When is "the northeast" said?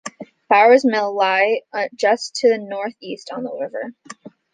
2.49-3.29